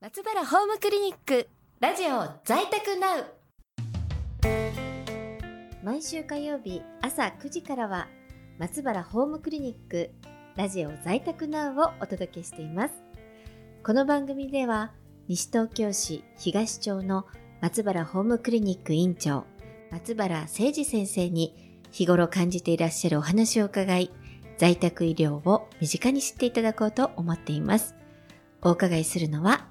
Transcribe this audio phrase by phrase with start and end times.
[0.00, 1.48] 松原ホームクリニック
[1.80, 3.24] ラジオ在宅ナウ。
[5.82, 8.06] 毎週火曜日朝9時からは
[8.60, 10.12] 松原ホームクリニック
[10.54, 12.94] ラジオ在宅ナウをお届けしています。
[13.82, 14.92] この番組では
[15.26, 17.26] 西東京市東町の
[17.60, 19.46] 松原ホームクリニック院長
[19.90, 24.12] 松原誠二先生に日頃感じていらっしゃるお話を伺い
[24.58, 27.96] 在宅医療を身近に知っていただこうと思っています。
[28.62, 29.66] お伺いするのは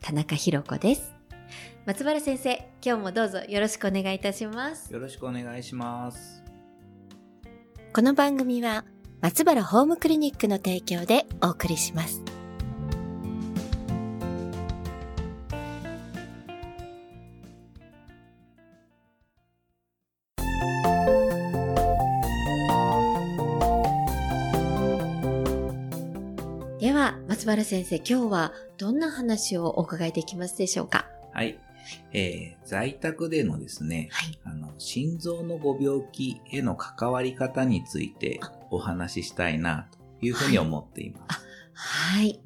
[0.00, 1.14] 田中博子です。
[1.84, 4.92] 松原先生、今日もどうぞよろしくお願いいたします。
[4.92, 6.42] よろしくお願いします。
[7.92, 8.84] この番組は
[9.20, 12.22] 松原ホームクリニックの提供でお送りします。
[27.36, 31.04] 松原先生、今日はどんな話をお伺いできますでしょうか？
[31.34, 31.58] はい。
[32.14, 34.38] えー、在宅でのですね、はい。
[34.44, 41.44] あの、心臓のご病気への関わり方についてお話ししたいな、というふうに思っています。
[41.74, 42.40] はい。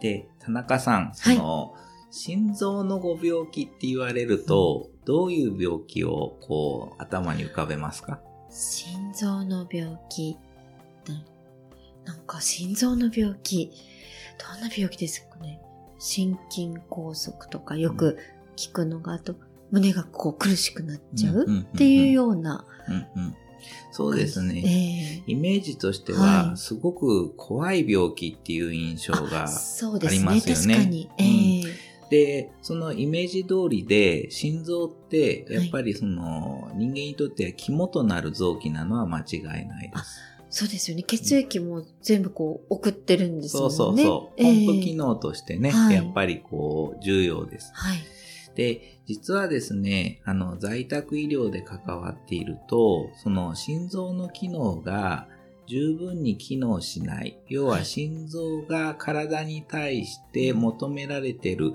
[0.00, 1.74] で、田中さん、その、
[2.10, 8.20] 心臓のご病気って言われると、どういう病気をこう頭に浮かべますか？
[8.48, 10.38] 心臓の病気。
[12.08, 13.70] ななんか心臓の病気。
[14.38, 15.60] どんな病気ですかね
[15.98, 18.18] 心筋梗塞とかよく
[18.56, 19.34] 聞くのが、あと
[19.70, 22.64] 胸がこう苦しくなっちゃううんうんうんうんっていうような。
[22.88, 23.36] うんうん。
[23.90, 24.62] そうですね。
[24.64, 30.24] ええイメージとしてはは、すごく怖い病気っていう印象があそうですありね。
[30.24, 31.10] ますよね確かに。
[31.18, 40.20] ええで、そのイメージ通りで、心臓って、やっぱりその、人間にとっては肝となる臓器なのは間違いないです。
[40.50, 41.02] そうですよね。
[41.02, 44.02] 血液も全部こう送ってるんですもそんね。
[44.02, 44.42] うそうそう。
[44.42, 47.70] ええポンプ機能としてね、はいやっぱりこう、重要です。
[47.74, 47.98] はい。
[48.54, 55.28] で、実はですね、あの、在宅医療で関わっていると、その心臓の機能が
[55.66, 57.38] 十分に機能しない。
[57.48, 61.74] 要は心臓が体に対して求められている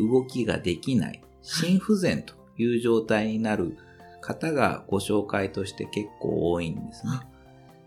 [0.00, 1.22] 動きができない。
[1.42, 3.76] 心不全という状態になる
[4.22, 7.12] 方がご紹介として結構多いんですね。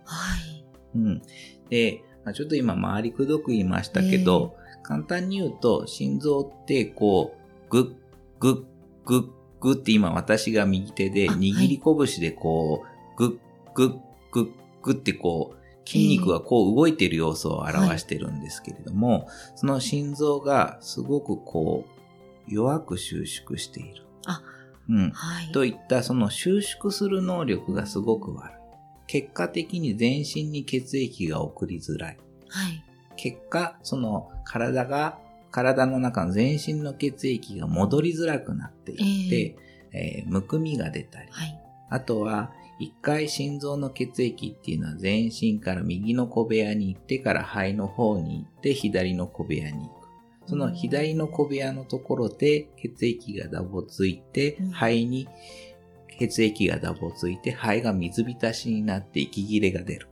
[0.07, 0.65] はい。
[0.95, 1.21] うん。
[1.69, 7.95] で、まあちょっと今回りくどく言いましたけど、簡単に言うと、心臓ってこう、グッ、
[8.39, 8.63] グッ、
[9.05, 9.27] グッ、
[9.59, 13.99] グッって今私が右手であ握り拳でこう、グッ、グッ、
[14.31, 14.49] グッ、
[14.81, 15.57] グッってこう、
[15.87, 24.03] 筋肉がこう動いている様子を表してるんですけれども、その心臓がすごくこう、弱く収縮している。
[24.25, 24.41] あ、
[24.89, 25.11] うん。
[25.11, 25.51] はい。
[25.51, 28.57] といったその収縮する能力がすごく悪い。
[29.07, 32.17] 結果的に全身に血液が送りづらい。
[32.49, 32.83] はい。
[33.15, 35.19] 結果、その体が、
[35.51, 39.55] 体の中の全身の血液が戻りづらくなっていって、
[39.93, 41.59] えーむくみが出たり、はい。
[41.89, 50.07] あとは、一回心臓の血液っていうのは全身から右の小部屋に行ってから肺の方に行って左の小部屋に行く。
[50.47, 55.27] その左の小部屋のところで血液がダボついてうん、肺に
[56.17, 60.07] 血液がダボついて、肺が水浸しになって息切れが出る。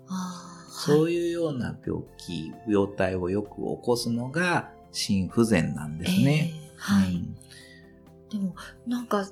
[0.70, 6.54] そういいうような病気、病態をよく起こすのが心不全なんですね。
[6.54, 7.14] ええはい。
[7.14, 7.36] うん
[8.28, 8.56] でも、
[8.88, 9.30] なんか、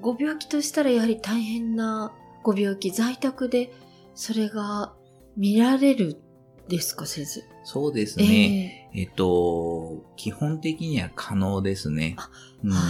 [0.00, 3.72] ご病気としたらやはり大変なご病気、在宅で
[4.14, 4.94] それが
[5.36, 6.20] 見られる
[6.68, 7.42] ですか、先生？
[7.64, 8.88] そうですね。
[8.94, 12.30] えっと、基本的には可能ですねあ。
[12.64, 12.80] うんは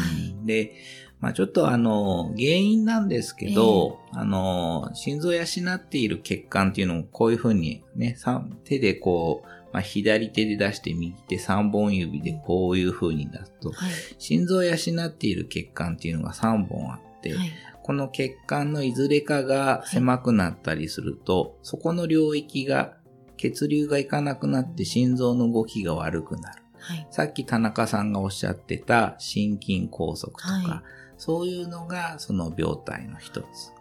[0.42, 0.74] いで、
[1.20, 5.44] まあちょっとあの、原因なんですけど、あの、心臓を養
[5.74, 13.90] っている血管っていうのをこういうふうにね、さ手でこう、まあ、左手で出して右手3本指でこういうふうに出すと、はい。
[14.18, 17.52] 心臓を養っている血管っていうのが3本あって、はい。
[17.82, 22.96] この血管のいずれかが狭くなったりすると、そこの領域が
[23.36, 26.62] 血流がいかなくなって心臓の動きが悪くなる。
[26.78, 27.06] はい。
[27.10, 33.72] さっき田中さんがおっしゃってた心筋梗塞とか、はいそういうのがその病態の一つ。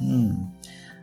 [0.00, 0.52] うん。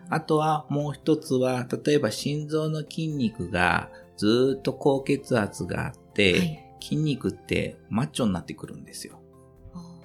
[0.10, 9.20] あとはもう一つは、例えば心臓の筋肉がずーっと高血圧があって、はい筋肉ってマッチョになってくるんですよ。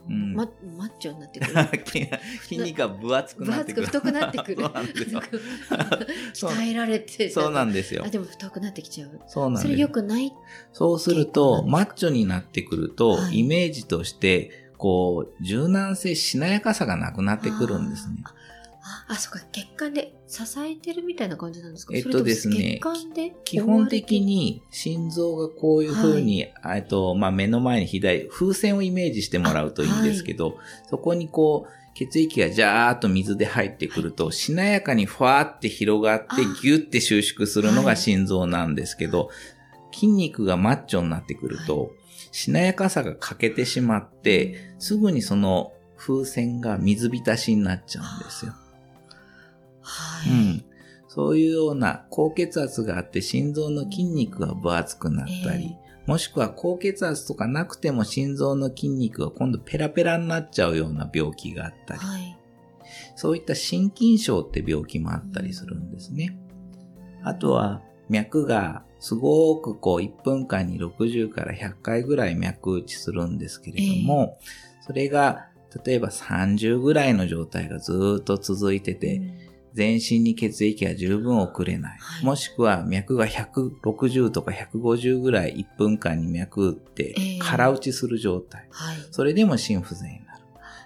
[0.08, 1.54] うんママッチョになってくる。
[2.40, 3.86] 筋肉が分厚く分なってくる。
[3.86, 4.66] 厚く太くなってくる。
[6.32, 7.28] 鍛えられて。
[7.28, 8.08] そうなんですよ あ、。
[8.08, 9.20] でも太くなってきちゃう。
[9.26, 10.32] そうなんそれ良くない？
[10.72, 18.16] そうすると、マッチョになってくると、はいイメージとして、こう、柔軟性、しなやかさがなくなってくるんですね。
[18.82, 21.94] ああ、そっか、血管で支えてるみたいな感じなんですか？
[21.94, 22.80] えっとですね
[23.44, 30.56] 基本的に心臓がこういう風に、えっと、まあ、目の前に左、風船をイメージしてもらうといいんですけど、
[30.88, 36.26] そこにこう、血液がジャーっと水で入ってくると、しなやかにふわーって広がって
[36.62, 39.28] ギュッて収縮するのが心臓なんですけど、
[39.92, 41.92] 筋肉がマッチョになってくると、
[42.32, 48.52] しなやかさが欠けてしまって、すぐにその風船が水浸しになっちゃうんですよ。
[49.80, 50.30] はい。
[50.30, 50.64] うん。
[51.08, 55.76] そういうような高血圧があって心臓の筋肉が分厚くなったり、
[56.06, 62.38] もしくは高血圧とかなくても心臓の筋肉が今度ペラペラになっちゃうような病気があったり、はい。
[63.16, 66.38] そういった心筋症って病気もあったりするんですね。
[67.22, 74.38] あとは脈がすごくこう1分間に60から100回ぐらい脈打ちするんですけれども、
[74.82, 75.46] それが
[75.84, 79.22] 例えば30ぐらいの状態がずーっと続いてて、
[79.72, 81.98] 全身に血液が十分送れない。
[81.98, 88.66] はいもしくは脈が160とか150ぐらい1分間に脈打ってええ空打ちする状態。
[88.70, 88.96] はい。
[89.10, 90.42] それでも心不全になる。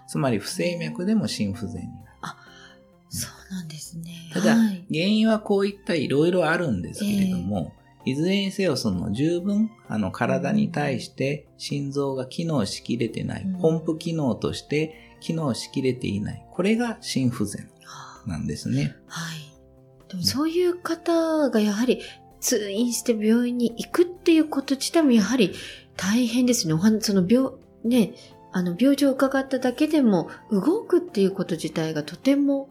[0.07, 2.04] つまり不整脈でも心不全になる。
[3.49, 4.31] そうなんですね。
[4.33, 4.85] ただ、はい。
[4.91, 7.73] 原因はこういったいろいろあるんですけれども、
[8.05, 16.47] いずれにせよその十分あの体に対して心臓が機能しきれてない、うんポンプ機能として機能しきれていない。
[16.53, 17.71] これが心不全
[18.27, 18.95] なんですね。
[19.07, 19.39] はい。
[20.09, 22.03] でもそういう方がやはり
[22.41, 25.55] 通院して病院に行くっていうこと自体もやはり
[25.97, 26.75] 大変ですね。
[27.01, 27.53] その病、
[27.85, 28.13] ね、
[28.53, 32.69] あの病状を伺っただけでも動くっていうこと自体がとても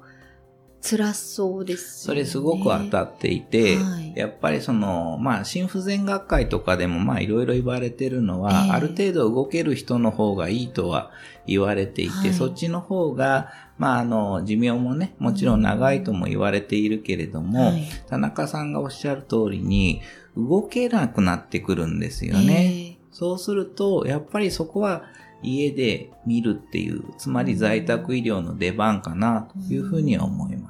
[0.83, 2.19] 辛そうですよね。
[2.19, 11.11] それすごく当たっていて、はいやっぱりその、まあ、心不全学会とかでもまあいろいろ言われてるのは、ええある程度動ける人の方がいいとは
[11.47, 20.01] 言われていて、はいそっちの方が、まあ、あの、寿命もね、もちろん長いとも言われているけれども、はい田中さんがおっしゃる通りに、
[20.35, 22.97] 動けなくなってくるんですよね。
[23.11, 25.03] そうすると、やっぱりそこは
[25.43, 30.62] 家で見るっていう、つまり在宅医療の出番かなというふうには思います。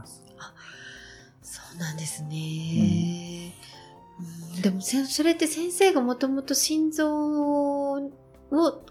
[1.78, 3.54] なんですね。
[4.56, 8.02] うんでも、それって先生がもともと心臓を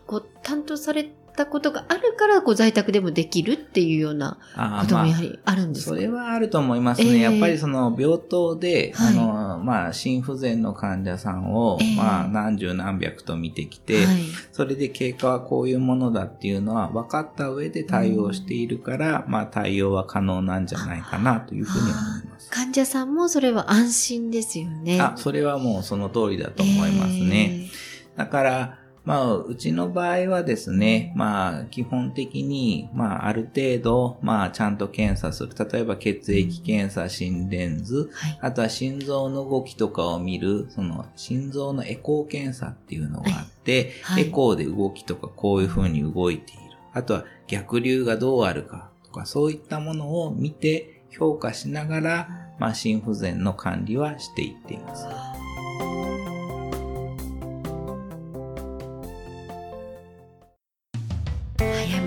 [0.07, 7.09] こう担当されてたことがあるから、こう在宅でもできるっていうようなあこともやはりあるんですか、それはあると思いますね。
[7.09, 14.23] ええやっぱりその病棟で、はいあの、まあ、心不全の患者さんを、ええまあ、何十何百と見てきて、はい。
[14.53, 22.51] それで経過はこういうものだっていうのは分かった上で対応しているから、まあ、対応は可能なんじゃないかなというふうに思います。
[22.51, 25.01] 患者さんもそれは安心ですよね。
[25.01, 27.69] あ、それはもうその通りだと思いますね。
[28.17, 35.53] だから、まあ、うちの場合はですね、まあ、基本的に、まあ、ある程度、まあ、ちゃんと検査する。
[35.59, 38.39] 例えば、血液検査、心電図、はい。
[38.41, 46.61] あとは心臓の動きとかを見る、その、心臓のエコー検査っていうのがあって、はいエコーで動きとかこういう風に動いている。
[46.93, 52.29] あとは、逆流がどうあるかとか、そういったものを見て、評価しながら、
[52.59, 55.07] まあ、心不全の管理はしていっています。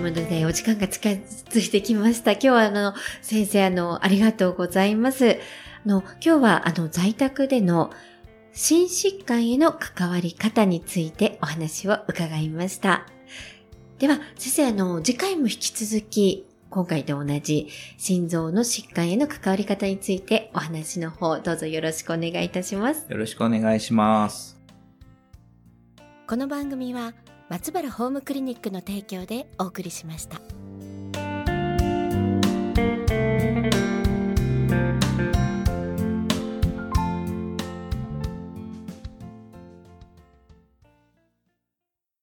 [0.06, 2.32] ものでお時間が近づいてきました。
[2.32, 5.38] 今日はあの、先生あの、ありがとうございます。
[5.84, 7.90] あの、今日はあの、在宅での
[8.52, 13.04] 心疾患への関わり方についてお話を伺いました。
[13.98, 23.06] では、先生あの、次回も引き続き、今回と同じ心臓の疾患への関わり方についてお話の方どうぞよろしくお願いいたします。
[23.08, 24.60] よろしくお願いします。
[26.28, 27.14] この番組は
[27.48, 30.55] 松原ホームクリニックの提供でお送りしました。